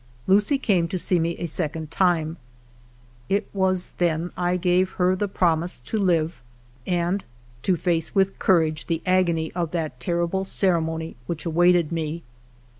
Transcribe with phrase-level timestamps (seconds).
[0.25, 2.37] Lucie came to see me a second time;
[3.29, 6.31] it was then I gave her the promise to Yivq
[6.87, 7.23] and
[7.61, 12.23] to face with courage the agony of that terrible ceremony which awaited me.